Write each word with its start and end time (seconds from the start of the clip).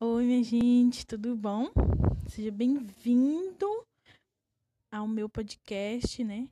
Oi, 0.00 0.24
minha 0.24 0.44
gente, 0.44 1.04
tudo 1.04 1.34
bom? 1.34 1.72
Seja 2.28 2.52
bem-vindo 2.52 3.66
ao 4.92 5.08
meu 5.08 5.28
podcast, 5.28 6.22
né? 6.22 6.48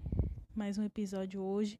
Mais 0.52 0.78
um 0.78 0.82
episódio 0.82 1.40
hoje. 1.40 1.78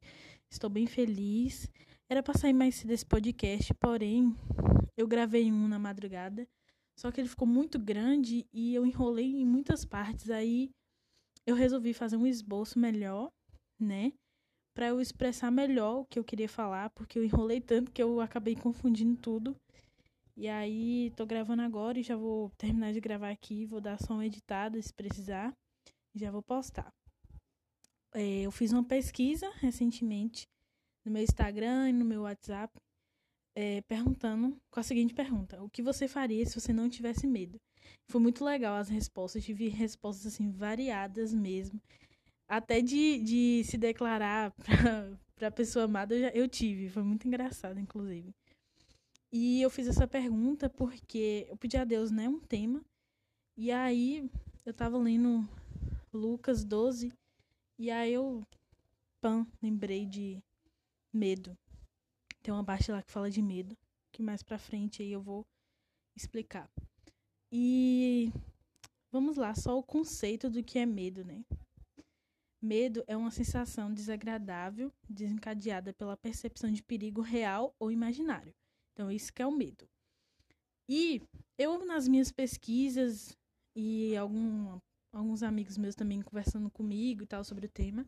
Estou 0.49 0.69
bem 0.69 0.87
feliz. 0.87 1.69
Era 2.09 2.23
pra 2.23 2.33
sair 2.35 2.53
mais 2.53 2.75
cedo 2.75 2.91
esse 2.91 3.05
podcast, 3.05 3.73
porém, 3.73 4.33
eu 4.95 5.05
gravei 5.05 5.51
um 5.51 5.67
na 5.67 5.77
madrugada. 5.77 6.47
Só 6.97 7.11
que 7.11 7.19
ele 7.19 7.27
ficou 7.27 7.45
muito 7.45 7.77
grande 7.77 8.47
e 8.53 8.73
eu 8.73 8.85
enrolei 8.85 9.41
em 9.41 9.45
muitas 9.45 9.83
partes. 9.83 10.29
Aí 10.29 10.69
eu 11.45 11.53
resolvi 11.53 11.93
fazer 11.93 12.15
um 12.15 12.25
esboço 12.25 12.79
melhor, 12.79 13.29
né? 13.77 14.13
Pra 14.73 14.87
eu 14.87 15.01
expressar 15.01 15.51
melhor 15.51 15.99
o 15.99 16.05
que 16.05 16.17
eu 16.17 16.23
queria 16.23 16.47
falar, 16.47 16.91
porque 16.91 17.19
eu 17.19 17.25
enrolei 17.25 17.59
tanto 17.59 17.91
que 17.91 18.01
eu 18.01 18.21
acabei 18.21 18.55
confundindo 18.55 19.17
tudo. 19.17 19.53
E 20.37 20.47
aí, 20.47 21.11
tô 21.15 21.25
gravando 21.25 21.63
agora 21.63 21.99
e 21.99 22.03
já 22.03 22.15
vou 22.15 22.51
terminar 22.59 22.93
de 22.93 23.01
gravar 23.01 23.31
aqui. 23.31 23.65
Vou 23.65 23.81
dar 23.81 23.99
só 23.99 24.13
uma 24.13 24.25
editada 24.25 24.79
se 24.79 24.93
precisar. 24.93 25.51
E 26.13 26.19
já 26.19 26.29
vou 26.29 26.43
postar. 26.43 26.93
É, 28.13 28.41
eu 28.41 28.51
fiz 28.51 28.71
uma 28.71 28.83
pesquisa 28.83 29.49
recentemente 29.55 30.47
no 31.03 31.11
meu 31.11 31.23
Instagram 31.23 31.89
e 31.89 31.93
no 31.93 32.05
meu 32.05 32.21
WhatsApp, 32.21 32.71
é, 33.55 33.81
perguntando 33.81 34.55
com 34.69 34.79
a 34.79 34.83
seguinte 34.83 35.11
pergunta: 35.11 35.59
O 35.63 35.71
que 35.71 35.81
você 35.81 36.07
faria 36.07 36.45
se 36.45 36.59
você 36.59 36.71
não 36.71 36.87
tivesse 36.87 37.25
medo? 37.25 37.59
Foi 38.07 38.21
muito 38.21 38.45
legal 38.45 38.75
as 38.75 38.89
respostas. 38.89 39.43
Tive 39.43 39.69
respostas 39.69 40.33
assim 40.33 40.51
variadas 40.51 41.33
mesmo. 41.33 41.81
Até 42.47 42.79
de, 42.79 43.19
de 43.23 43.63
se 43.63 43.75
declarar 43.75 44.51
pra, 44.63 45.17
pra 45.35 45.51
pessoa 45.51 45.85
amada 45.85 46.13
eu, 46.13 46.21
já, 46.21 46.29
eu 46.29 46.47
tive. 46.47 46.89
Foi 46.89 47.01
muito 47.01 47.27
engraçado, 47.27 47.79
inclusive. 47.79 48.35
E 49.31 49.61
eu 49.61 49.69
fiz 49.69 49.87
essa 49.87 50.07
pergunta 50.07 50.69
porque 50.69 51.45
eu 51.49 51.57
pedi 51.57 51.77
a 51.77 51.83
Deus, 51.83 52.11
né, 52.11 52.29
um 52.29 52.39
tema. 52.39 52.83
E 53.57 53.71
aí 53.71 54.29
eu 54.65 54.73
tava 54.73 54.97
lendo 54.97 55.47
Lucas 56.13 56.63
12 56.63 57.11
e 57.77 57.91
aí 57.91 58.13
eu 58.13 58.45
pam, 59.21 59.45
lembrei 59.61 60.05
de 60.05 60.41
medo. 61.13 61.57
Tem 62.41 62.53
uma 62.53 62.63
parte 62.63 62.91
lá 62.91 63.01
que 63.01 63.11
fala 63.11 63.29
de 63.29 63.41
medo, 63.41 63.77
que 64.11 64.23
mais 64.23 64.41
pra 64.41 64.57
frente 64.57 65.01
aí 65.01 65.11
eu 65.11 65.21
vou 65.21 65.45
explicar. 66.15 66.69
E 67.51 68.31
vamos 69.11 69.35
lá, 69.35 69.53
só 69.53 69.77
o 69.77 69.83
conceito 69.83 70.49
do 70.49 70.63
que 70.63 70.79
é 70.79 70.85
medo, 70.85 71.25
né? 71.25 71.43
Medo 72.61 73.03
é 73.07 73.15
uma 73.15 73.31
sensação 73.31 73.93
desagradável 73.93 74.91
desencadeada 75.09 75.93
pela 75.93 76.17
percepção 76.17 76.71
de 76.71 76.81
perigo 76.81 77.21
real 77.21 77.75
ou 77.77 77.91
imaginário. 77.91 78.53
Então, 78.97 79.11
isso 79.11 79.31
que 79.31 79.43
é 79.43 79.45
o 79.45 79.51
medo. 79.51 79.87
E 80.89 81.21
eu, 81.55 81.85
nas 81.85 82.07
minhas 82.07 82.31
pesquisas, 82.31 83.37
e 83.75 84.17
algum, 84.17 84.79
alguns 85.13 85.43
amigos 85.43 85.77
meus 85.77 85.93
também 85.93 86.19
conversando 86.19 86.67
comigo 86.71 87.21
e 87.21 87.27
tal 87.27 87.43
sobre 87.43 87.67
o 87.67 87.69
tema, 87.69 88.07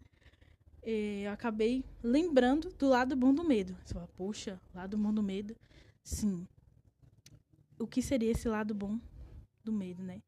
eh, 0.82 1.28
eu 1.28 1.32
acabei 1.32 1.86
lembrando 2.02 2.74
do 2.74 2.90
lado 2.90 3.16
bom 3.16 3.32
do 3.32 3.44
medo. 3.44 3.78
Você 3.86 3.94
fala, 3.94 4.08
poxa, 4.18 4.60
lado 4.74 4.98
bom 4.98 5.14
do 5.14 5.22
medo? 5.22 5.56
Sim. 6.04 6.48
O 7.78 7.86
que 7.86 8.02
seria 8.02 8.32
esse 8.32 8.50
lado 8.50 8.74
bom 8.74 9.00
do 9.64 9.72
medo, 9.72 10.02
né? 10.02 10.24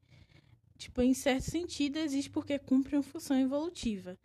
Tipo, 0.78 1.02
em 1.02 1.12
certo 1.12 1.50
sentido, 1.50 1.96
existe 1.96 2.30
porque 2.30 2.56
cumpre 2.56 2.94
uma 2.94 3.02
função 3.02 3.36
evolutiva. 3.36 4.16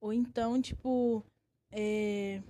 Ou 0.00 0.12
então, 0.12 0.62
tipo, 0.62 1.26
é, 1.72 2.40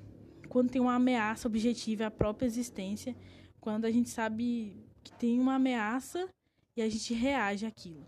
quando 0.53 0.69
tem 0.69 0.83
uma 0.83 0.97
ameaça 0.97 1.49
objetiva 1.49 2.09
à 2.09 2.11
própria 2.11 2.45
existência, 2.45 3.17
quando 3.59 3.87
a 3.87 3.91
gente 3.91 4.11
sabe 4.11 4.85
que 5.03 5.11
tem 5.15 5.41
uma 5.41 5.55
ameaça 5.55 6.29
e 6.77 6.83
a 6.83 6.89
gente 6.91 7.15
reage 7.15 7.65
àquilo. 7.65 8.07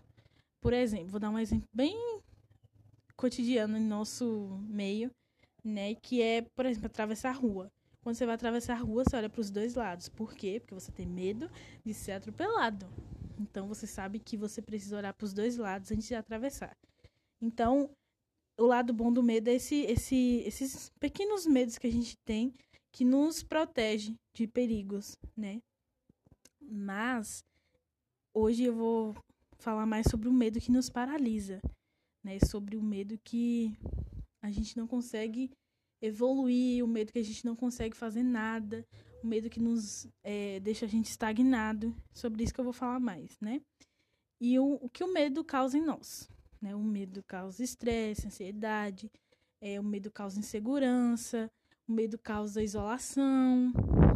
Por 0.61 0.71
exemplo, 0.71 1.07
vou 1.07 1.19
dar 1.19 1.31
um 1.31 1.39
exemplo 1.39 1.67
bem 1.73 2.21
cotidiano 3.15 3.75
em 3.79 3.83
nosso 3.83 4.63
meio, 4.67 5.09
né, 5.63 5.95
que 5.95 6.21
é, 6.21 6.43
por 6.55 6.67
exemplo, 6.67 6.85
atravessar 6.85 7.31
a 7.31 7.33
rua. 7.33 7.71
Quando 8.03 8.15
você 8.15 8.27
vai 8.27 8.35
atravessar 8.35 8.75
a 8.75 8.79
rua, 8.79 9.03
você 9.03 9.15
olha 9.15 9.29
para 9.29 9.41
os 9.41 9.49
dois 9.49 9.73
lados. 9.73 10.07
Por 10.07 10.35
quê? 10.35 10.59
Porque 10.59 10.75
você 10.75 10.91
tem 10.91 11.07
medo 11.07 11.49
de 11.83 11.95
ser 11.95 12.11
atropelado. 12.11 12.85
Então 13.39 13.67
você 13.67 13.87
sabe 13.87 14.19
que 14.19 14.37
você 14.37 14.61
precisa 14.61 14.97
olhar 14.97 15.15
para 15.15 15.25
os 15.25 15.33
dois 15.33 15.57
lados 15.57 15.91
antes 15.91 16.07
de 16.07 16.13
atravessar. 16.13 16.77
Então, 17.41 17.89
o 18.57 18.65
lado 18.65 18.93
bom 18.93 19.11
do 19.11 19.21
medo 19.21 19.49
é 19.49 19.55
esse, 19.55 19.81
esse, 19.83 20.43
esses 20.45 20.89
pequenos 20.99 21.45
medos 21.45 21.77
que 21.77 21.87
a 21.87 21.91
gente 21.91 22.17
tem 22.25 22.53
que 22.91 23.03
nos 23.03 23.43
protege 23.43 24.15
de 24.33 24.47
perigos, 24.47 25.17
né? 25.35 25.61
Mas 26.61 27.43
hoje 28.33 28.63
eu 28.63 28.73
vou 28.73 29.15
falar 29.59 29.85
mais 29.85 30.07
sobre 30.09 30.29
o 30.29 30.33
medo 30.33 30.61
que 30.61 30.71
nos 30.71 30.89
paralisa, 30.89 31.59
né? 32.23 32.37
Sobre 32.39 32.77
o 32.77 32.81
medo 32.81 33.19
que 33.23 33.73
a 34.41 34.49
gente 34.49 34.77
não 34.77 34.87
consegue 34.87 35.51
evoluir, 36.01 36.83
o 36.83 36.87
medo 36.87 37.11
que 37.11 37.19
a 37.19 37.23
gente 37.23 37.45
não 37.45 37.55
consegue 37.55 37.95
fazer 37.95 38.23
nada, 38.23 38.85
o 39.21 39.27
medo 39.27 39.49
que 39.49 39.59
nos 39.59 40.07
é, 40.23 40.59
deixa 40.61 40.85
a 40.85 40.89
gente 40.89 41.09
estagnado. 41.09 41.93
Sobre 42.13 42.43
isso 42.43 42.53
que 42.53 42.59
eu 42.59 42.65
vou 42.65 42.73
falar 42.73 42.99
mais, 42.99 43.37
né? 43.41 43.61
E 44.39 44.57
o, 44.59 44.75
o 44.75 44.89
que 44.89 45.03
o 45.03 45.11
medo 45.11 45.43
causa 45.43 45.77
em 45.77 45.83
nós, 45.83 46.29
né? 46.65 46.75
O 46.75 46.83
medo 46.83 47.23
causa 47.27 47.63
estresse, 47.63 48.25
ansiedade, 48.25 49.11
é, 49.61 49.79
o 49.79 49.83
medo 49.83 50.11
causa 50.11 50.39
insegurança, 50.39 51.49
o 51.87 51.91
medo 51.91 52.17
causa 52.17 52.63
isolação, 52.63 53.71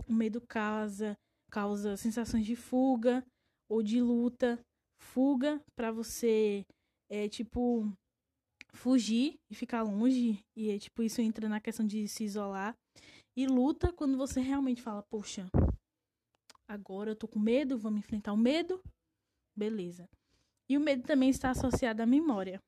o 0.07 0.11
medo 0.11 0.41
causa, 0.41 1.15
causa 1.51 1.95
sensações 1.95 2.45
de 2.45 2.55
fuga 2.55 3.23
ou 3.69 3.83
de 3.83 4.01
luta. 4.01 4.59
Fuga 4.99 5.61
para 5.75 5.91
você, 5.91 6.65
é 7.07 7.29
tipo, 7.29 7.87
fugir 8.73 9.39
e 9.49 9.55
ficar 9.55 9.83
longe, 9.83 10.43
e 10.57 10.71
é, 10.71 10.79
tipo, 10.79 11.03
isso 11.03 11.21
entra 11.21 11.47
na 11.47 11.61
questão 11.61 11.85
de 11.85 12.07
se 12.07 12.23
isolar. 12.23 12.75
E 13.37 13.45
luta 13.47 13.93
quando 13.93 14.17
você 14.17 14.41
realmente 14.41 14.81
fala, 14.81 15.03
poxa, 15.03 15.47
agora 16.67 17.11
eu 17.11 17.15
tô 17.15 17.27
com 17.27 17.39
medo, 17.39 17.77
vamos 17.77 17.99
enfrentar 17.99 18.33
o 18.33 18.37
medo. 18.37 18.81
Beleza. 19.55 20.09
E 20.69 20.77
o 20.77 20.79
medo 20.79 21.01
também 21.03 21.29
está 21.29 21.49
associado 21.49 22.03
à 22.03 22.05
memória. 22.05 22.61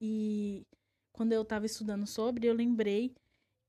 E 0.00 0.64
quando 1.12 1.32
eu 1.32 1.42
estava 1.42 1.66
estudando 1.66 2.06
sobre, 2.06 2.46
eu 2.46 2.54
lembrei 2.54 3.12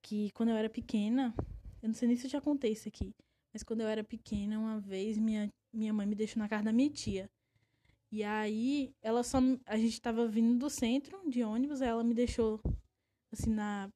que 0.04 0.30
quando 0.32 0.50
eu 0.50 0.56
era 0.56 0.70
pequena, 0.70 1.34
eu 1.82 1.88
não 1.88 1.96
sei 1.96 2.08
nem 2.08 2.16
se 2.16 2.28
eu 2.28 2.30
já 2.30 2.40
contei 2.40 2.72
isso 2.72 2.88
aqui, 2.88 3.12
mas 3.52 3.64
quando 3.64 3.82
eu 3.82 3.88
era 3.88 4.04
pequena, 4.04 4.59
uma 4.59 4.80
vez 4.80 5.18
minha, 5.18 5.52
minha 5.74 5.92
mãe 5.92 6.06
me 6.06 6.16
deixou 6.16 6.40
na 6.40 6.48
casa 6.48 6.66
da 6.66 6.72
minha 6.72 6.90
tia. 6.92 7.28
E 8.12 8.24
aí, 8.24 8.92
ela 9.02 9.24
só. 9.24 9.38
A 9.66 9.78
gente 9.78 9.94
estava 9.94 10.28
vindo 10.28 10.58
do 10.58 10.70
centro 10.70 11.30
de 11.30 11.44
ônibus, 11.44 11.82
ela 11.82 12.04
me 12.04 12.14
deixou, 12.14 12.59
assim, 13.32 13.52
na. 13.52 13.90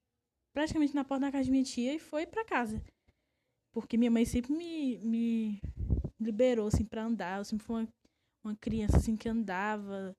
praticamente 0.53 0.94
na 0.94 1.03
porta 1.03 1.25
da 1.25 1.31
casa 1.31 1.46
de 1.46 1.52
minha 1.52 1.63
tia 1.63 1.96
e 1.96 2.00
foi 2.00 2.25
para 2.25 2.46
casa. 2.46 2.81
Porque 3.72 3.97
minha 3.97 4.12
mãe 4.12 4.24
sempre 4.25 4.53
me, 4.53 5.00
me 5.00 5.62
liberou, 6.19 6.68
assim, 6.68 6.86
pra 6.86 7.06
andar. 7.06 7.40
Eu 7.40 7.46
sempre 7.46 7.66
fui 7.66 7.75
uma 7.75 7.88
uma 8.44 8.56
criança 8.56 8.98
assim 8.98 9.16
que 9.16 9.30
andava, 9.30 10.16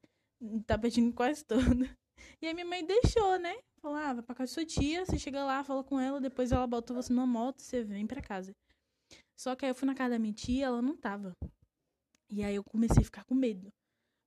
tapetinho 0.66 1.12
quase 1.12 1.44
todo. 1.44 1.62
E 2.40 2.46
aí 2.46 2.54
minha 2.54 2.66
mãe 2.66 2.84
deixou, 2.84 3.38
né? 3.38 3.54
Falou, 3.80 3.98
ah, 3.98 4.14
vai 4.14 4.22
pra 4.22 4.34
casa 4.34 4.48
de 4.48 4.54
sua 4.54 4.64
tia, 4.64 5.04
você 5.04 5.18
chega 5.18 5.44
lá, 5.44 5.62
fala 5.62 5.84
com 5.84 6.00
ela, 6.00 6.20
depois 6.20 6.52
ela 6.52 6.66
bota 6.66 6.94
você 6.94 7.12
numa 7.12 7.26
moto, 7.26 7.60
você 7.60 7.82
vem 7.82 8.06
pra 8.06 8.22
casa. 8.22 8.54
Só 9.36 9.54
que 9.54 9.64
aí 9.64 9.70
eu 9.70 9.74
fui 9.74 9.86
na 9.86 9.94
casa 9.94 10.10
da 10.10 10.18
minha 10.18 10.32
tia, 10.32 10.66
ela 10.66 10.80
não 10.80 10.96
tava. 10.96 11.36
E 12.30 12.42
aí 12.42 12.54
eu 12.54 12.64
comecei 12.64 13.02
a 13.02 13.04
ficar 13.04 13.24
com 13.24 13.34
medo. 13.34 13.70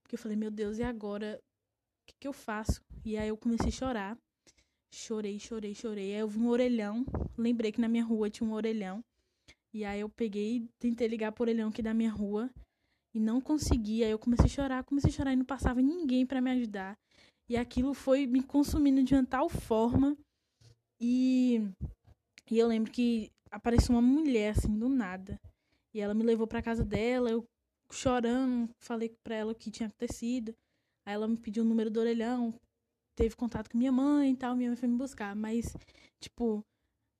Porque 0.03 0.15
eu 0.15 0.19
falei, 0.19 0.37
meu 0.37 0.51
Deus, 0.51 0.77
e 0.77 0.83
agora? 0.83 1.39
O 1.39 2.05
que, 2.07 2.15
que 2.19 2.27
eu 2.27 2.33
faço? 2.33 2.81
E 3.03 3.17
aí 3.17 3.29
eu 3.29 3.37
comecei 3.37 3.69
a 3.69 3.71
chorar. 3.71 4.17
Chorei, 4.93 5.39
chorei, 5.39 5.73
chorei. 5.73 6.13
Aí 6.13 6.19
eu 6.19 6.27
vi 6.27 6.39
um 6.39 6.49
orelhão. 6.49 7.05
Lembrei 7.37 7.71
que 7.71 7.81
na 7.81 7.87
minha 7.87 8.03
rua 8.03 8.29
tinha 8.29 8.47
um 8.47 8.53
orelhão. 8.53 9.03
E 9.73 9.83
aí 9.83 9.99
eu 10.01 10.09
peguei, 10.09 10.67
tentei 10.79 11.07
ligar 11.07 11.31
pro 11.31 11.43
orelhão 11.43 11.69
aqui 11.69 11.81
da 11.81 11.93
minha 11.93 12.11
rua 12.11 12.49
e 13.17 13.19
não 13.19 13.41
conseguia. 13.41 14.07
Eu 14.07 14.19
comecei 14.19 14.45
a 14.45 14.49
chorar, 14.49 14.83
comecei 14.83 15.09
a 15.09 15.13
chorar 15.13 15.33
e 15.33 15.35
não 15.35 15.45
passava 15.45 15.81
ninguém 15.81 16.25
para 16.25 16.39
me 16.39 16.51
ajudar. 16.51 16.97
E 17.49 17.57
aquilo 17.57 17.93
foi 17.93 18.27
me 18.27 18.43
consumindo 18.43 19.03
de 19.03 19.15
uma 19.15 19.25
tal 19.25 19.49
forma. 19.49 20.15
E, 21.01 21.61
e 22.49 22.59
eu 22.59 22.67
lembro 22.67 22.91
que 22.91 23.31
apareceu 23.51 23.95
uma 23.95 24.01
mulher 24.01 24.51
assim 24.51 24.77
do 24.77 24.87
nada. 24.87 25.39
E 25.93 25.99
ela 25.99 26.13
me 26.13 26.23
levou 26.23 26.45
para 26.45 26.61
casa 26.61 26.85
dela, 26.85 27.31
eu 27.31 27.43
chorando, 27.91 28.69
falei 28.79 29.15
para 29.23 29.35
ela 29.35 29.51
o 29.51 29.55
que 29.55 29.71
tinha 29.71 29.87
acontecido. 29.87 30.53
Aí 31.05 31.13
ela 31.13 31.27
me 31.27 31.37
pediu 31.37 31.63
o 31.63 31.67
número 31.67 31.89
do 31.89 31.99
orelhão, 31.99 32.53
teve 33.15 33.35
contato 33.35 33.69
com 33.69 33.77
minha 33.77 33.91
mãe 33.91 34.31
e 34.31 34.35
tal, 34.35 34.55
minha 34.55 34.69
mãe 34.69 34.77
foi 34.77 34.89
me 34.89 34.97
buscar, 34.97 35.35
mas 35.35 35.73
tipo, 36.19 36.63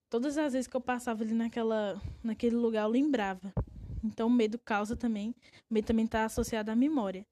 todas 0.09 0.37
as 0.37 0.53
vezes 0.53 0.67
que 0.67 0.75
eu 0.75 0.81
passava 0.81 1.23
ali 1.23 1.33
naquela 1.33 1.99
naquele 2.21 2.57
lugar 2.57 2.83
eu 2.83 2.89
lembrava 2.89 3.53
então, 4.07 4.29
medo 4.29 4.57
causa 4.59 4.95
também. 4.95 5.35
Medo 5.69 5.85
também 5.85 6.05
está 6.05 6.25
associado 6.25 6.71
à 6.71 6.75
memória. 6.75 7.25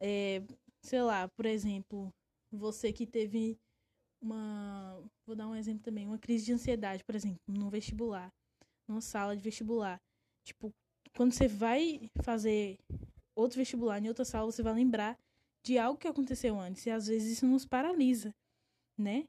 É, 0.00 0.42
sei 0.82 1.02
lá, 1.02 1.28
por 1.28 1.46
exemplo, 1.46 2.12
você 2.50 2.92
que 2.92 3.06
teve 3.06 3.58
uma. 4.20 5.00
Vou 5.26 5.36
dar 5.36 5.48
um 5.48 5.54
exemplo 5.54 5.82
também. 5.82 6.06
Uma 6.06 6.18
crise 6.18 6.46
de 6.46 6.52
ansiedade, 6.52 7.04
por 7.04 7.14
exemplo, 7.14 7.40
no 7.46 7.70
vestibular. 7.70 8.32
Numa 8.86 9.00
sala 9.00 9.36
de 9.36 9.42
vestibular. 9.42 10.00
Tipo, 10.44 10.72
quando 11.16 11.32
você 11.32 11.48
vai 11.48 12.10
fazer 12.22 12.78
outro 13.34 13.58
vestibular, 13.58 14.02
em 14.02 14.08
outra 14.08 14.24
sala, 14.24 14.50
você 14.50 14.62
vai 14.62 14.74
lembrar 14.74 15.18
de 15.62 15.78
algo 15.78 15.98
que 15.98 16.08
aconteceu 16.08 16.58
antes. 16.58 16.86
E 16.86 16.90
às 16.90 17.06
vezes 17.06 17.32
isso 17.32 17.46
nos 17.46 17.66
paralisa, 17.66 18.34
né? 18.96 19.26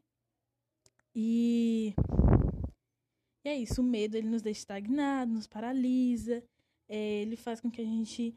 E, 1.16 1.94
e 3.44 3.50
é 3.50 3.56
isso, 3.58 3.82
o 3.82 3.84
medo 3.84 4.16
ele 4.16 4.30
nos 4.30 4.42
deixa 4.42 4.60
estagnados, 4.60 5.34
nos 5.34 5.48
paralisa, 5.48 6.44
é, 6.90 7.22
ele 7.22 7.38
faz 7.38 7.62
com 7.62 7.70
que 7.70 7.82
a 7.82 7.86
gente 7.86 8.36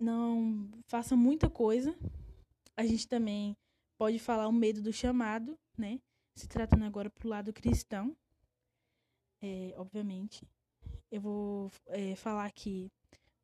não 0.00 0.70
faça 0.86 1.16
muita 1.16 1.50
coisa. 1.50 1.94
A 2.76 2.86
gente 2.86 3.06
também 3.08 3.56
pode 3.98 4.18
falar 4.18 4.48
o 4.48 4.52
medo 4.52 4.80
do 4.80 4.92
chamado, 4.92 5.58
né? 5.76 6.00
Se 6.36 6.48
tratando 6.48 6.84
agora 6.84 7.10
pro 7.10 7.28
lado 7.28 7.52
cristão, 7.52 8.16
é, 9.42 9.74
obviamente. 9.76 10.46
Eu 11.10 11.20
vou 11.20 11.70
é, 11.88 12.14
falar 12.14 12.46
aqui 12.46 12.90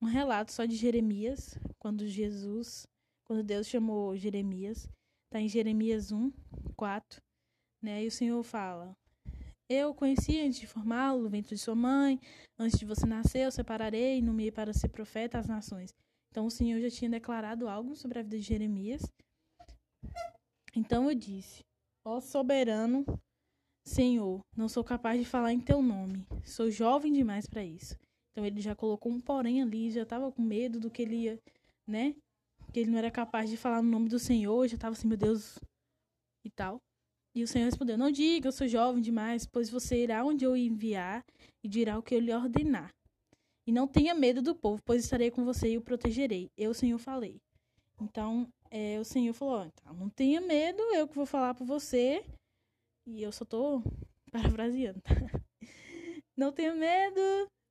um 0.00 0.06
relato 0.06 0.52
só 0.52 0.64
de 0.64 0.76
Jeremias, 0.76 1.58
quando 1.78 2.06
Jesus, 2.06 2.86
quando 3.24 3.42
Deus 3.42 3.66
chamou 3.66 4.16
Jeremias, 4.16 4.88
tá 5.30 5.40
em 5.40 5.48
Jeremias 5.48 6.12
1, 6.12 6.32
4, 6.76 7.20
né? 7.82 8.04
E 8.04 8.06
o 8.06 8.12
Senhor 8.12 8.42
fala: 8.42 8.96
Eu 9.70 9.94
conheci 9.94 10.40
antes 10.40 10.58
de 10.58 10.66
formá-lo 10.66 11.22
no 11.22 11.28
ventre 11.28 11.54
de 11.54 11.60
sua 11.60 11.74
mãe, 11.74 12.18
antes 12.58 12.78
de 12.78 12.86
você 12.86 13.04
nascer, 13.04 13.44
eu 13.44 13.52
separarei 13.52 14.18
e 14.18 14.22
nomeei 14.22 14.50
para 14.50 14.72
ser 14.72 14.88
profeta 14.88 15.38
às 15.38 15.46
nações. 15.46 15.94
Então 16.30 16.46
o 16.46 16.50
Senhor 16.50 16.80
já 16.80 16.90
tinha 16.90 17.10
declarado 17.10 17.68
algo 17.68 17.94
sobre 17.94 18.18
a 18.18 18.22
vida 18.22 18.38
de 18.38 18.42
Jeremias. 18.42 19.02
Então 20.74 21.10
eu 21.10 21.14
disse: 21.14 21.62
Ó 22.04 22.20
soberano 22.20 23.04
Senhor, 23.88 24.40
não 24.54 24.68
sou 24.68 24.84
capaz 24.84 25.18
de 25.18 25.24
falar 25.24 25.52
em 25.52 25.60
teu 25.60 25.80
nome. 25.82 26.26
Sou 26.44 26.70
jovem 26.70 27.12
demais 27.12 27.46
para 27.46 27.64
isso. 27.64 27.96
Então 28.30 28.44
ele 28.44 28.60
já 28.60 28.74
colocou 28.74 29.10
um 29.10 29.20
porém 29.20 29.62
ali, 29.62 29.90
já 29.90 30.02
estava 30.02 30.30
com 30.30 30.42
medo 30.42 30.78
do 30.78 30.90
que 30.90 31.02
ele 31.02 31.16
ia, 31.16 31.40
né? 31.86 32.14
Que 32.72 32.80
ele 32.80 32.90
não 32.90 32.98
era 32.98 33.10
capaz 33.10 33.48
de 33.48 33.56
falar 33.56 33.82
no 33.82 33.90
nome 33.90 34.08
do 34.08 34.18
Senhor, 34.18 34.68
já 34.68 34.76
estava 34.76 34.92
assim, 34.92 35.08
meu 35.08 35.16
Deus, 35.16 35.58
e 36.44 36.50
tal. 36.50 36.80
E 37.38 37.42
o 37.44 37.46
Senhor 37.46 37.66
respondeu: 37.66 37.96
Não 37.96 38.10
diga, 38.10 38.48
eu 38.48 38.52
sou 38.52 38.66
jovem 38.66 39.00
demais, 39.00 39.46
pois 39.46 39.70
você 39.70 40.02
irá 40.02 40.24
onde 40.24 40.44
eu 40.44 40.56
enviar 40.56 41.24
e 41.62 41.68
dirá 41.68 41.96
o 41.96 42.02
que 42.02 42.16
eu 42.16 42.18
lhe 42.18 42.34
ordenar. 42.34 42.92
E 43.64 43.70
não 43.70 43.86
tenha 43.86 44.12
medo 44.12 44.42
do 44.42 44.56
povo, 44.56 44.82
pois 44.84 45.04
estarei 45.04 45.30
com 45.30 45.44
você 45.44 45.70
e 45.70 45.78
o 45.78 45.80
protegerei. 45.80 46.50
Eu, 46.56 46.74
Senhor, 46.74 46.98
falei. 46.98 47.40
Então, 48.00 48.48
é, 48.72 48.98
o 48.98 49.04
Senhor 49.04 49.32
falou: 49.34 49.64
então, 49.64 49.94
Não 49.94 50.10
tenha 50.10 50.40
medo, 50.40 50.82
eu 50.92 51.06
que 51.06 51.14
vou 51.14 51.26
falar 51.26 51.54
por 51.54 51.64
você 51.64 52.24
e 53.06 53.22
eu 53.22 53.30
só 53.30 53.44
tô 53.44 53.84
parafraseando. 54.32 55.00
Não 56.36 56.50
tenha 56.50 56.74
medo, 56.74 57.20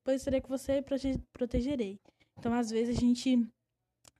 pois 0.01 0.21
serei 0.21 0.39
com 0.39 0.47
você 0.47 0.77
e 0.77 1.17
protegerei. 1.33 1.99
Então, 2.39 2.53
às 2.53 2.69
vezes, 2.69 2.95
a 2.95 2.99
gente 3.01 3.45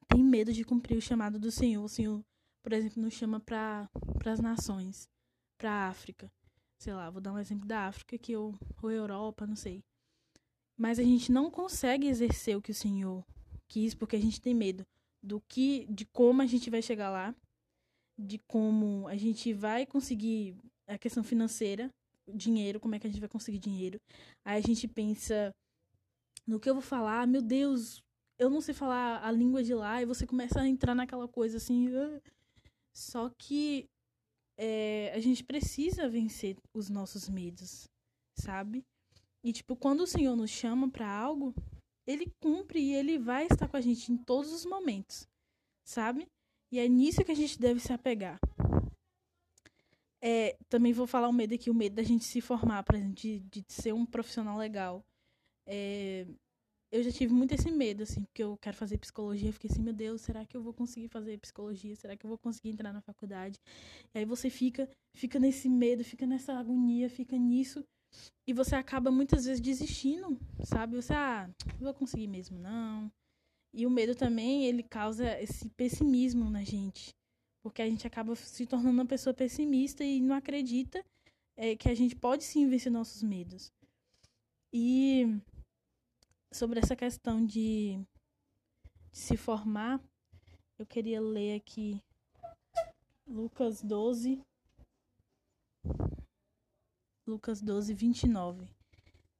tem 0.10 0.22
medo 0.22 0.52
de 0.52 0.66
cumprir 0.66 0.98
o 0.98 1.02
chamado 1.02 1.40
do 1.40 1.52
Senhor. 1.52 1.86
O 1.86 1.90
Senhor, 1.90 2.22
por 2.62 2.74
exemplo, 2.74 3.02
nos 3.02 3.14
chama 3.14 3.40
para 3.40 3.90
as 4.26 4.42
nações, 4.42 5.08
para 5.58 5.72
a 5.72 5.88
África. 5.88 6.32
Sei 6.78 6.94
lá, 6.94 7.10
vou 7.10 7.22
dar 7.22 7.34
um 7.34 7.40
exemplo 7.40 7.68
da 7.68 7.88
África 7.88 8.18
que 8.18 8.32
eu, 8.32 8.54
ou 8.82 8.92
Europa, 8.92 9.48
não 9.48 9.56
sei. 9.56 9.84
Mas 10.78 11.00
a 11.00 11.04
gente 11.04 11.32
não 11.32 11.50
consegue 11.50 12.08
exercer 12.08 12.56
o 12.56 12.62
que 12.62 12.72
o 12.72 12.76
Senhor 12.76 13.26
quis 13.68 13.96
porque 13.96 14.16
a 14.16 14.22
gente 14.22 14.40
tem 14.40 14.54
medo 14.54 14.86
do 15.22 15.42
que, 15.42 15.86
de 15.90 16.06
como 16.06 16.42
a 16.42 16.46
gente 16.46 16.70
vai 16.70 16.82
chegar 16.82 17.10
lá, 17.10 17.36
de 18.18 18.38
como 18.48 19.08
a 19.08 19.18
gente 19.18 19.54
vai 19.54 19.86
conseguir 19.86 20.56
a 20.88 20.98
questão 20.98 21.24
financeira, 21.24 21.90
dinheiro, 22.28 22.80
como 22.80 22.96
é 22.96 23.00
que 23.00 23.08
a 23.08 23.10
gente 23.10 23.20
vai 23.20 23.30
conseguir 23.30 23.60
dinheiro. 23.60 24.00
Aí 24.46 24.58
a 24.58 24.62
gente 24.62 24.88
pensa 24.88 25.54
no 26.46 26.60
que 26.60 26.70
eu 26.70 26.74
vou 26.74 26.82
falar, 26.82 27.28
meu 27.28 27.42
Deus, 27.42 28.02
eu 28.40 28.50
não 28.50 28.62
sei 28.62 28.74
falar 28.74 29.24
a 29.26 29.32
língua 29.32 29.64
de 29.64 29.74
lá, 29.74 30.02
e 30.02 30.06
você 30.06 30.26
começa 30.26 30.62
a 30.62 30.68
entrar 30.68 30.96
naquela 30.96 31.28
coisa 31.28 31.58
assim. 31.58 31.90
Uh. 31.90 32.22
Só 32.94 33.30
que 33.38 33.90
é, 34.58 35.12
a 35.14 35.20
gente 35.20 35.44
precisa 35.44 36.10
vencer 36.10 36.58
os 36.74 36.90
nossos 36.90 37.30
medos, 37.30 37.88
sabe? 38.34 38.84
E, 39.44 39.54
tipo, 39.54 39.76
quando 39.76 40.02
o 40.02 40.08
Senhor 40.08 40.36
nos 40.36 40.50
chama 40.50 40.90
para 40.90 41.08
algo, 41.08 41.54
ele 42.06 42.34
cumpre 42.42 42.80
e 42.80 42.94
ele 42.94 43.20
vai 43.20 43.46
estar 43.46 43.68
com 43.68 43.78
a 43.78 43.82
gente 43.82 44.12
em 44.12 44.18
todos 44.18 44.52
os 44.52 44.66
momentos, 44.66 45.28
sabe? 45.86 46.28
E 46.72 46.80
é 46.80 46.88
nisso 46.88 47.24
que 47.24 47.32
a 47.32 47.36
gente 47.36 47.60
deve 47.60 47.80
se 47.80 47.94
apegar. 47.94 48.40
É, 50.20 50.58
também 50.68 50.92
vou 50.92 51.06
falar 51.06 51.28
o 51.28 51.34
medo 51.34 51.54
aqui, 51.54 51.70
o 51.70 51.76
medo 51.76 51.96
da 51.96 52.04
gente 52.04 52.26
se 52.26 52.42
formar, 52.42 52.84
por 52.84 52.96
exemplo, 52.96 53.14
de, 53.14 53.40
de 53.40 53.64
ser 53.68 53.94
um 53.94 54.06
profissional 54.06 54.58
legal. 54.58 55.06
É, 55.66 56.26
eu 56.92 57.04
já 57.04 57.12
tive 57.12 57.34
muito 57.34 57.54
esse 57.54 57.70
medo, 57.70 58.04
assim, 58.04 58.24
porque 58.24 58.44
eu 58.44 58.58
quero 58.58 58.76
fazer 58.76 58.98
psicologia. 58.98 59.52
Fiquei 59.52 59.70
assim, 59.70 59.82
meu 59.82 59.94
Deus, 59.94 60.22
será 60.22 60.46
que 60.46 60.56
eu 60.56 60.62
vou 60.62 60.74
conseguir 60.74 61.10
fazer 61.10 61.38
psicologia? 61.38 61.96
Será 61.96 62.16
que 62.16 62.26
eu 62.26 62.30
vou 62.30 62.38
conseguir 62.38 62.70
entrar 62.70 62.94
na 62.94 63.02
faculdade? 63.02 63.60
E 64.14 64.20
aí 64.20 64.26
você 64.26 64.50
fica, 64.50 64.90
fica 65.14 65.38
nesse 65.38 65.68
medo, 65.68 66.04
fica 66.04 66.26
nessa 66.26 66.54
agonia, 66.54 67.10
fica 67.10 67.38
nisso. 67.38 67.84
E 68.48 68.54
você 68.54 68.76
acaba 68.76 69.12
muitas 69.12 69.46
vezes 69.46 69.60
desistindo, 69.60 70.40
sabe? 70.64 70.96
Você, 70.96 71.14
ah, 71.14 71.50
não 71.74 71.86
vou 71.86 71.94
conseguir 71.94 72.28
mesmo, 72.28 72.58
não. 72.58 73.12
E 73.74 73.86
o 73.86 73.90
medo 73.92 74.16
também, 74.16 74.66
ele 74.66 74.82
causa 74.82 75.40
esse 75.42 75.70
pessimismo 75.70 76.50
na 76.50 76.64
gente. 76.64 77.14
Porque 77.62 77.82
a 77.82 77.86
gente 77.86 78.08
acaba 78.08 78.34
se 78.36 78.66
tornando 78.66 78.94
uma 78.94 79.06
pessoa 79.06 79.34
pessimista 79.34 80.06
e 80.06 80.22
não 80.22 80.36
acredita 80.36 81.04
é, 81.58 81.76
que 81.76 81.90
a 81.90 81.94
gente 81.94 82.16
pode 82.16 82.46
sim 82.46 82.68
vencer 82.70 82.90
nossos 82.90 83.22
medos. 83.22 83.74
E 84.72 85.38
sobre 86.52 86.80
essa 86.80 86.96
questão 86.96 87.46
de, 87.46 88.00
de 89.12 89.18
se 89.18 89.38
formar, 89.38 90.02
eu 90.80 90.86
queria 90.86 91.20
ler 91.20 91.56
aqui 91.56 92.02
Lucas 93.28 93.82
12, 93.82 94.42
Lucas 97.28 97.62
12, 97.62 97.94
29. 97.94 98.68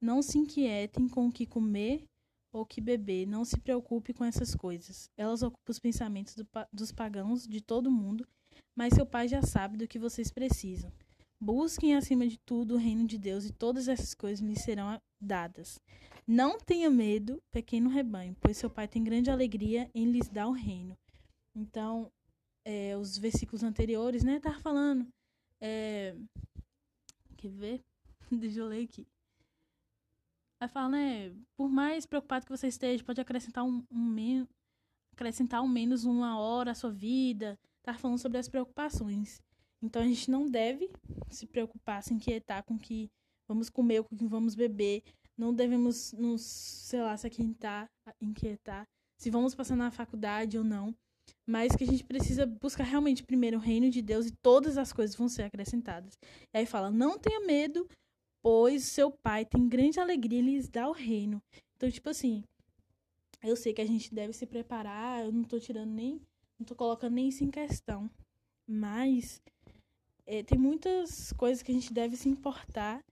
Não 0.00 0.20
se 0.22 0.38
inquietem 0.38 1.08
com 1.08 1.26
o 1.26 1.32
que 1.32 1.46
comer 1.46 2.04
ou 2.52 2.66
que 2.66 2.80
beber, 2.80 3.26
não 3.26 3.44
se 3.44 3.58
preocupe 3.58 4.12
com 4.12 4.24
essas 4.24 4.54
coisas. 4.54 5.10
Elas 5.16 5.42
ocupam 5.42 5.70
os 5.70 5.78
pensamentos 5.78 6.34
do, 6.34 6.46
dos 6.72 6.92
pagãos 6.92 7.46
de 7.46 7.60
todo 7.60 7.90
mundo, 7.90 8.26
mas 8.76 8.94
seu 8.94 9.06
pai 9.06 9.26
já 9.26 9.42
sabe 9.42 9.76
do 9.76 9.88
que 9.88 9.98
vocês 9.98 10.30
precisam. 10.30 10.92
Busquem 11.40 11.94
acima 11.94 12.26
de 12.26 12.36
tudo 12.38 12.74
o 12.74 12.78
reino 12.78 13.06
de 13.06 13.16
Deus 13.16 13.44
e 13.44 13.52
todas 13.52 13.88
essas 13.88 14.12
coisas 14.12 14.44
lhes 14.44 14.60
serão 14.60 15.00
dadas. 15.20 15.80
Não 16.30 16.58
tenha 16.58 16.90
medo, 16.90 17.42
pequeno 17.50 17.88
rebanho, 17.88 18.36
pois 18.38 18.58
seu 18.58 18.68
pai 18.68 18.86
tem 18.86 19.02
grande 19.02 19.30
alegria 19.30 19.90
em 19.94 20.10
lhes 20.10 20.28
dar 20.28 20.46
o 20.46 20.52
reino. 20.52 20.94
Então, 21.56 22.12
é, 22.66 22.94
os 22.98 23.16
versículos 23.16 23.62
anteriores, 23.62 24.22
né, 24.22 24.38
tava 24.38 24.60
falando. 24.60 25.08
É, 25.58 26.14
quer 27.38 27.48
ver? 27.48 27.82
Deixa 28.30 28.60
eu 28.60 28.66
ler 28.66 28.84
aqui. 28.84 29.06
Aí 30.60 30.68
fala, 30.68 30.90
né? 30.90 31.34
Por 31.56 31.70
mais 31.70 32.04
preocupado 32.04 32.44
que 32.44 32.54
você 32.54 32.66
esteja, 32.66 33.02
pode 33.02 33.22
acrescentar 33.22 33.64
um, 33.64 33.82
um 33.90 34.04
menos. 34.04 34.48
Acrescentar 35.12 35.62
um 35.62 35.68
menos 35.68 36.04
uma 36.04 36.38
hora 36.38 36.72
à 36.72 36.74
sua 36.74 36.90
vida. 36.90 37.58
Tá 37.82 37.94
falando 37.94 38.18
sobre 38.18 38.36
as 38.36 38.50
preocupações. 38.50 39.40
Então 39.80 40.02
a 40.02 40.04
gente 40.04 40.30
não 40.30 40.46
deve 40.46 40.90
se 41.30 41.46
preocupar, 41.46 42.02
se 42.02 42.12
inquietar 42.12 42.62
com 42.64 42.78
que 42.78 43.10
vamos 43.46 43.70
comer, 43.70 44.02
com 44.02 44.14
que 44.14 44.26
vamos 44.26 44.54
beber. 44.54 45.02
Não 45.38 45.54
devemos 45.54 46.12
nos, 46.12 46.42
sei 46.42 47.00
lá, 47.00 47.16
se 47.16 47.26
aquietar, 47.26 47.88
inquietar 48.20 48.84
se 49.18 49.30
vamos 49.30 49.54
passar 49.54 49.76
na 49.76 49.90
faculdade 49.90 50.56
ou 50.56 50.64
não. 50.64 50.94
Mas 51.46 51.74
que 51.76 51.84
a 51.84 51.86
gente 51.86 52.04
precisa 52.04 52.46
buscar 52.46 52.84
realmente 52.84 53.22
primeiro 53.22 53.58
o 53.58 53.60
reino 53.60 53.90
de 53.90 54.00
Deus 54.00 54.26
e 54.26 54.32
todas 54.42 54.78
as 54.78 54.92
coisas 54.92 55.16
vão 55.16 55.28
ser 55.28 55.42
acrescentadas. 55.42 56.18
E 56.54 56.58
aí 56.58 56.66
fala: 56.66 56.90
não 56.90 57.18
tenha 57.18 57.40
medo, 57.40 57.88
pois 58.42 58.84
seu 58.84 59.10
pai 59.10 59.44
tem 59.44 59.68
grande 59.68 60.00
alegria 60.00 60.40
em 60.40 60.42
lhes 60.42 60.68
dar 60.68 60.88
o 60.88 60.92
reino. 60.92 61.42
Então, 61.76 61.90
tipo 61.90 62.08
assim, 62.08 62.44
eu 63.42 63.56
sei 63.56 63.72
que 63.72 63.80
a 63.80 63.86
gente 63.86 64.14
deve 64.14 64.32
se 64.32 64.46
preparar, 64.46 65.24
eu 65.24 65.32
não 65.32 65.44
tô 65.44 65.58
tirando 65.58 65.90
nem, 65.90 66.20
não 66.58 66.66
tô 66.66 66.74
colocando 66.74 67.14
nem 67.14 67.28
isso 67.28 67.44
em 67.44 67.50
questão, 67.50 68.10
mas 68.66 69.40
é, 70.26 70.42
tem 70.42 70.58
muitas 70.58 71.32
coisas 71.34 71.62
que 71.62 71.70
a 71.70 71.74
gente 71.74 71.92
deve 71.92 72.16
se 72.16 72.28
importar 72.28 73.02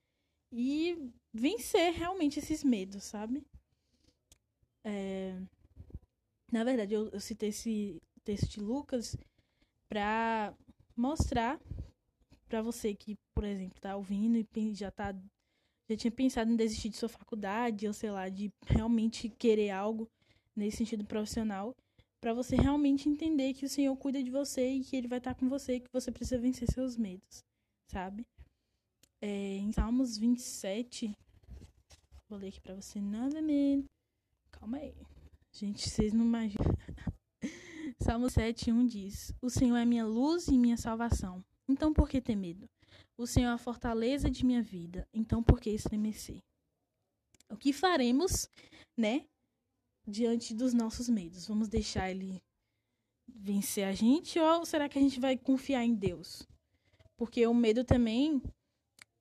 e 0.52 1.10
vencer 1.36 1.92
realmente 1.92 2.38
esses 2.38 2.64
medos, 2.64 3.04
sabe? 3.04 3.44
É, 4.84 5.36
na 6.50 6.64
verdade, 6.64 6.94
eu, 6.94 7.08
eu 7.10 7.20
citei 7.20 7.50
esse 7.50 8.00
texto 8.24 8.48
de 8.48 8.60
Lucas 8.60 9.16
para 9.88 10.54
mostrar 10.96 11.60
para 12.48 12.62
você 12.62 12.94
que, 12.94 13.16
por 13.34 13.44
exemplo, 13.44 13.80
tá 13.80 13.96
ouvindo 13.96 14.38
e 14.38 14.74
já 14.74 14.90
tá 14.90 15.14
já 15.88 15.96
tinha 15.96 16.10
pensado 16.10 16.50
em 16.50 16.56
desistir 16.56 16.88
de 16.88 16.96
sua 16.96 17.08
faculdade 17.08 17.86
ou 17.86 17.92
sei 17.92 18.10
lá, 18.10 18.28
de 18.28 18.52
realmente 18.66 19.28
querer 19.28 19.70
algo 19.70 20.08
nesse 20.54 20.78
sentido 20.78 21.04
profissional, 21.04 21.76
para 22.20 22.32
você 22.32 22.56
realmente 22.56 23.08
entender 23.08 23.54
que 23.54 23.64
o 23.64 23.68
Senhor 23.68 23.94
cuida 23.96 24.22
de 24.22 24.30
você 24.30 24.68
e 24.68 24.82
que 24.82 24.96
ele 24.96 25.06
vai 25.06 25.18
estar 25.18 25.34
com 25.34 25.48
você 25.48 25.74
e 25.76 25.80
que 25.80 25.92
você 25.92 26.10
precisa 26.10 26.40
vencer 26.40 26.68
seus 26.72 26.96
medos, 26.96 27.44
sabe? 27.88 28.26
É, 29.20 29.58
em 29.58 29.70
Salmos 29.70 30.16
27, 30.16 31.16
vou 32.28 32.38
ler 32.38 32.48
aqui 32.48 32.60
para 32.60 32.74
você 32.74 33.00
novamente. 33.00 33.86
Calma 34.50 34.78
aí. 34.78 34.94
Gente, 35.52 35.88
vocês 35.88 36.12
não 36.12 36.24
imaginam. 36.24 36.76
Salmo 38.02 38.28
7, 38.28 38.72
1 38.72 38.86
diz: 38.86 39.32
O 39.40 39.48
Senhor 39.48 39.76
é 39.76 39.84
minha 39.84 40.04
luz 40.04 40.48
e 40.48 40.58
minha 40.58 40.76
salvação. 40.76 41.44
Então 41.68 41.92
por 41.92 42.08
que 42.08 42.20
ter 42.20 42.36
medo? 42.36 42.68
O 43.16 43.26
Senhor 43.26 43.50
é 43.50 43.52
a 43.52 43.58
fortaleza 43.58 44.30
de 44.30 44.44
minha 44.44 44.62
vida. 44.62 45.08
Então 45.12 45.42
por 45.42 45.60
que 45.60 45.70
estremecer? 45.70 46.42
O 47.48 47.56
que 47.56 47.72
faremos, 47.72 48.48
né? 48.96 49.26
Diante 50.06 50.54
dos 50.54 50.72
nossos 50.72 51.08
medos? 51.08 51.46
Vamos 51.46 51.68
deixar 51.68 52.10
ele 52.10 52.42
vencer 53.28 53.84
a 53.84 53.92
gente 53.92 54.38
ou 54.38 54.64
será 54.64 54.88
que 54.88 54.98
a 54.98 55.02
gente 55.02 55.18
vai 55.18 55.36
confiar 55.36 55.84
em 55.84 55.94
Deus? 55.94 56.46
Porque 57.16 57.46
o 57.46 57.54
medo 57.54 57.84
também 57.84 58.42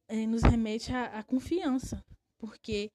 é, 0.08 0.26
nos 0.28 0.44
remete 0.44 0.92
à, 0.92 1.20
à, 1.20 1.24
confiança. 1.24 2.04
Porque 2.38 2.92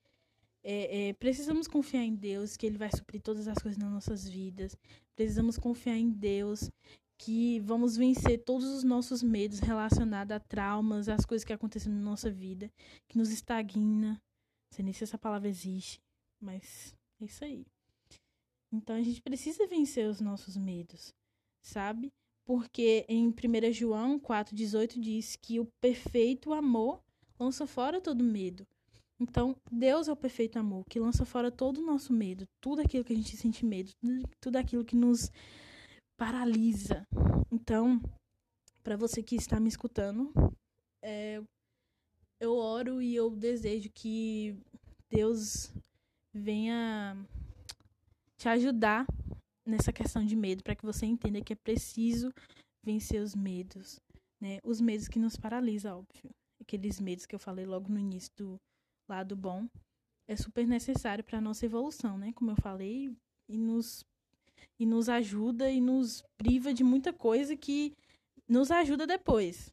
é, 0.62 1.08
é, 1.08 1.12
precisamos 1.14 1.66
confiar 1.66 2.04
em 2.04 2.14
Deus, 2.14 2.56
que 2.56 2.66
Ele 2.66 2.78
vai 2.78 2.90
suprir 2.90 3.22
todas 3.22 3.48
as 3.48 3.58
coisas 3.58 3.78
nas 3.78 3.90
nossas 3.90 4.28
vidas. 4.28 4.76
Precisamos 5.16 5.58
confiar 5.58 5.96
em 5.96 6.10
Deus, 6.10 6.70
que 7.18 7.60
vamos 7.60 7.96
vencer 7.96 8.44
todos 8.44 8.66
os 8.66 8.82
nossos 8.82 9.22
medos 9.22 9.60
relacionados 9.60 10.34
a 10.34 10.40
traumas, 10.40 11.08
às 11.08 11.24
coisas 11.24 11.44
que 11.44 11.52
acontecem 11.52 11.92
na 11.92 12.00
nossa 12.00 12.30
vida, 12.30 12.70
que 13.08 13.18
nos 13.18 13.30
estagna. 13.30 14.12
Não 14.12 14.76
sei 14.76 14.84
nem 14.84 14.92
se 14.92 15.04
essa 15.04 15.18
palavra 15.18 15.48
existe, 15.48 16.00
mas 16.40 16.94
é 17.20 17.24
isso 17.24 17.44
aí. 17.44 17.66
Então 18.72 18.96
a 18.96 19.02
gente 19.02 19.20
precisa 19.20 19.66
vencer 19.66 20.08
os 20.08 20.20
nossos 20.20 20.56
medos, 20.56 21.12
sabe? 21.60 22.12
Porque 22.44 23.04
em 23.08 23.28
1 23.28 23.72
João 23.72 24.18
4,18 24.18 25.00
diz 25.00 25.36
que 25.36 25.58
o 25.58 25.66
perfeito 25.80 26.52
amor 26.52 27.02
lança 27.38 27.66
fora 27.66 28.00
todo 28.00 28.22
medo. 28.22 28.66
Então, 29.20 29.54
Deus 29.70 30.08
é 30.08 30.12
o 30.12 30.16
perfeito 30.16 30.58
amor, 30.58 30.82
que 30.88 30.98
lança 30.98 31.26
fora 31.26 31.50
todo 31.50 31.78
o 31.78 31.84
nosso 31.84 32.10
medo, 32.10 32.46
tudo 32.58 32.80
aquilo 32.80 33.04
que 33.04 33.12
a 33.12 33.16
gente 33.16 33.36
sente 33.36 33.66
medo, 33.66 33.90
tudo 34.40 34.56
aquilo 34.56 34.84
que 34.84 34.96
nos 34.96 35.30
paralisa. 36.18 37.06
Então, 37.52 38.00
para 38.82 38.96
você 38.96 39.22
que 39.22 39.36
está 39.36 39.60
me 39.60 39.68
escutando, 39.68 40.32
é, 41.04 41.42
eu 42.40 42.54
oro 42.54 43.02
e 43.02 43.14
eu 43.14 43.30
desejo 43.36 43.90
que 43.94 44.56
Deus 45.10 45.70
venha 46.34 47.14
te 48.38 48.48
ajudar 48.48 49.06
nessa 49.66 49.92
questão 49.92 50.24
de 50.24 50.34
medo, 50.34 50.62
para 50.62 50.74
que 50.74 50.86
você 50.86 51.04
entenda 51.04 51.42
que 51.42 51.52
é 51.52 51.56
preciso 51.56 52.32
vencer 52.82 53.20
os 53.20 53.34
medos, 53.34 54.00
né? 54.40 54.58
Os 54.64 54.80
medos 54.80 55.08
que 55.08 55.18
nos 55.18 55.36
paralisam, 55.36 55.98
óbvio. 55.98 56.30
Aqueles 56.58 56.98
medos 56.98 57.26
que 57.26 57.34
eu 57.34 57.38
falei 57.38 57.66
logo 57.66 57.90
no 57.90 57.98
início 57.98 58.30
do 58.36 58.60
lado 59.10 59.36
bom 59.36 59.68
é 60.26 60.36
super 60.36 60.66
necessário 60.66 61.24
para 61.24 61.40
nossa 61.40 61.66
evolução, 61.66 62.16
né? 62.16 62.32
Como 62.32 62.50
eu 62.50 62.56
falei, 62.56 63.12
e 63.48 63.58
nos 63.58 64.04
e 64.78 64.86
nos 64.86 65.08
ajuda 65.08 65.70
e 65.70 65.80
nos 65.80 66.22
priva 66.38 66.72
de 66.72 66.82
muita 66.82 67.12
coisa 67.12 67.56
que 67.56 67.94
nos 68.48 68.70
ajuda 68.70 69.06
depois. 69.06 69.72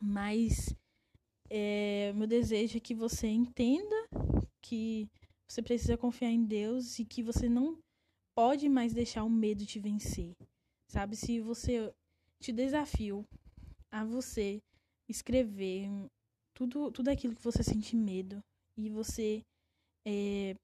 Mas 0.00 0.74
é, 1.50 2.12
meu 2.14 2.26
desejo 2.26 2.76
é 2.76 2.80
que 2.80 2.94
você 2.94 3.26
entenda 3.26 3.96
que 4.62 5.08
você 5.48 5.62
precisa 5.62 5.96
confiar 5.96 6.30
em 6.30 6.44
Deus 6.44 6.98
e 6.98 7.04
que 7.04 7.22
você 7.22 7.48
não 7.48 7.78
pode 8.36 8.68
mais 8.68 8.92
deixar 8.92 9.24
o 9.24 9.30
medo 9.30 9.66
te 9.66 9.80
vencer. 9.80 10.36
Sabe? 10.86 11.16
Se 11.16 11.40
você 11.40 11.92
te 12.38 12.52
desafio 12.52 13.26
a 13.90 14.04
você 14.04 14.62
escrever 15.08 15.88
tudo, 16.58 16.90
tudo 16.90 17.08
aquilo 17.08 17.36
que 17.36 17.42
você 17.42 17.62
sente 17.62 17.94
medo 17.94 18.42
e 18.76 18.90
você 18.90 19.44
é, 20.04 20.56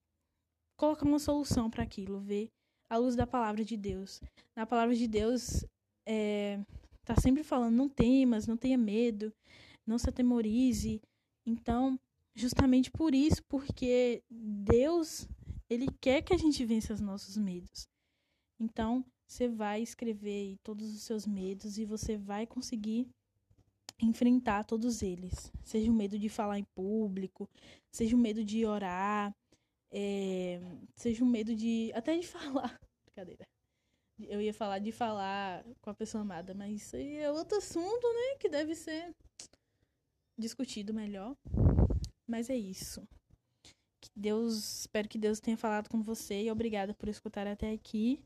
colocar 0.76 1.06
uma 1.06 1.20
solução 1.20 1.70
para 1.70 1.84
aquilo, 1.84 2.18
ver 2.18 2.48
a 2.90 2.96
luz 2.96 3.14
da 3.14 3.24
palavra 3.24 3.64
de 3.64 3.76
Deus. 3.76 4.20
Na 4.56 4.66
palavra 4.66 4.96
de 4.96 5.06
Deus 5.06 5.64
é, 6.04 6.58
tá 7.04 7.14
sempre 7.20 7.44
falando 7.44 7.76
não 7.76 7.88
temas, 7.88 8.48
não 8.48 8.56
tenha 8.56 8.76
medo, 8.76 9.32
não 9.86 9.96
se 9.96 10.08
atemorize. 10.08 11.00
Então, 11.46 11.96
justamente 12.34 12.90
por 12.90 13.14
isso, 13.14 13.40
porque 13.44 14.20
Deus, 14.28 15.28
ele 15.70 15.86
quer 16.00 16.22
que 16.22 16.34
a 16.34 16.38
gente 16.38 16.64
vença 16.64 16.92
os 16.92 17.00
nossos 17.00 17.36
medos. 17.36 17.86
Então, 18.58 19.04
você 19.28 19.48
vai 19.48 19.80
escrever 19.80 20.56
todos 20.64 20.92
os 20.92 21.02
seus 21.02 21.24
medos 21.24 21.78
e 21.78 21.84
você 21.84 22.16
vai 22.16 22.48
conseguir 22.48 23.06
enfrentar 24.00 24.64
todos 24.64 25.02
eles. 25.02 25.52
Seja 25.62 25.90
o 25.90 25.94
medo 25.94 26.18
de 26.18 26.28
falar 26.28 26.58
em 26.58 26.66
público, 26.74 27.48
seja 27.90 28.16
o 28.16 28.18
medo 28.18 28.44
de 28.44 28.64
orar, 28.66 29.34
é, 29.90 30.60
seja 30.96 31.22
o 31.24 31.26
medo 31.26 31.54
de. 31.54 31.92
até 31.94 32.18
de 32.18 32.26
falar. 32.28 32.78
Brincadeira. 33.06 33.46
Eu 34.18 34.40
ia 34.40 34.54
falar 34.54 34.78
de 34.78 34.92
falar 34.92 35.64
com 35.80 35.90
a 35.90 35.94
pessoa 35.94 36.22
amada, 36.22 36.54
mas 36.54 36.82
isso 36.82 36.96
aí 36.96 37.16
é 37.16 37.30
outro 37.30 37.58
assunto, 37.58 38.06
né? 38.12 38.36
Que 38.38 38.48
deve 38.48 38.74
ser 38.74 39.12
discutido 40.38 40.94
melhor. 40.94 41.36
Mas 42.26 42.48
é 42.48 42.56
isso. 42.56 43.06
Deus, 44.14 44.80
espero 44.80 45.08
que 45.08 45.18
Deus 45.18 45.40
tenha 45.40 45.56
falado 45.56 45.88
com 45.88 46.00
você 46.00 46.44
e 46.44 46.50
obrigada 46.50 46.94
por 46.94 47.08
escutar 47.08 47.46
até 47.46 47.72
aqui, 47.72 48.22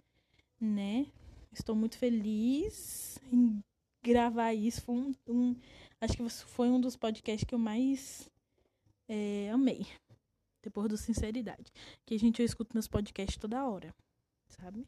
né? 0.61 1.07
Estou 1.53 1.75
muito 1.75 1.97
feliz 1.97 3.19
em 3.33 3.63
gravar 4.03 4.53
isso. 4.55 4.83
Foi 4.83 4.95
um, 4.95 5.15
um 5.27 5.57
acho 6.01 6.17
que 6.17 6.29
foi 6.29 6.69
um 6.69 6.81
dos 6.81 6.97
podcasts 6.97 7.45
que 7.45 7.55
eu 7.55 7.59
mais 7.59 8.29
é, 9.09 9.51
amei. 9.51 9.87
Depois 10.63 10.89
do 10.89 10.97
Sinceridade. 10.97 11.73
Que 12.05 12.15
a 12.15 12.19
gente 12.19 12.41
eu 12.41 12.47
escuto 12.47 12.75
meus 12.75 12.89
podcasts 12.89 13.37
toda 13.37 13.67
hora, 13.67 13.95
sabe? 14.49 14.87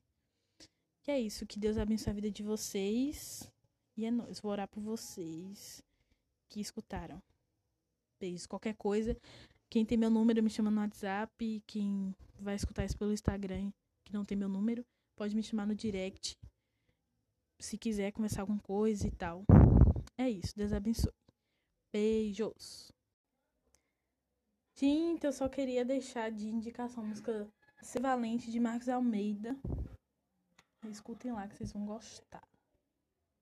Que 1.03 1.11
é 1.11 1.21
isso. 1.21 1.47
Que 1.47 1.59
Deus 1.59 1.79
abençoe 1.79 2.11
a 2.11 2.15
vida 2.15 2.31
de 2.31 2.43
vocês. 2.43 3.51
E 3.97 4.05
é 4.05 4.11
nóis. 4.11 4.41
Vou 4.41 4.53
orar 4.53 4.69
por 4.69 4.83
vocês 4.83 5.83
que 6.49 6.61
escutaram. 6.61 7.23
Beijo. 8.19 8.49
Qualquer 8.49 8.75
coisa, 8.75 9.17
quem 9.71 9.85
tem 9.85 9.97
meu 9.97 10.11
número 10.11 10.43
me 10.43 10.51
chama 10.51 10.71
no 10.71 10.81
WhatsApp. 10.81 11.63
Quem 11.67 12.15
vai 12.39 12.55
escutar 12.55 12.85
isso 12.85 12.99
pelo 12.99 13.13
Instagram, 13.13 13.73
que 14.05 14.13
não 14.13 14.25
tem 14.25 14.37
meu 14.37 14.49
número, 14.49 14.85
pode 15.17 15.35
me 15.35 15.43
chamar 15.43 15.67
no 15.67 15.75
direct. 15.75 16.37
Se 17.61 17.77
quiser 17.77 18.11
conversar 18.11 18.41
alguma 18.41 18.61
coisa 18.61 19.07
e 19.07 19.11
tal. 19.11 19.45
É 20.17 20.29
isso. 20.29 20.57
Deus 20.57 20.73
abençoe. 20.73 21.13
Beijos. 21.93 22.91
Gente, 24.75 25.27
eu 25.27 25.33
só 25.33 25.49
queria 25.49 25.85
deixar 25.85 26.31
de 26.31 26.49
indicação 26.49 27.05
a 27.05 27.07
música 27.07 27.47
Ser 27.83 28.01
Valente 28.01 28.51
de 28.51 28.59
Marcos 28.59 28.89
Almeida. 28.89 29.55
Escutem 30.91 31.33
lá 31.33 31.47
que 31.47 31.55
vocês 31.55 31.73
vão 31.73 31.85
gostar. 31.85 32.50